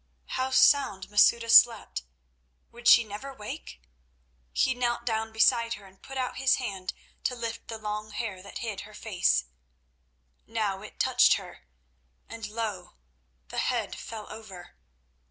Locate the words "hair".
8.09-8.41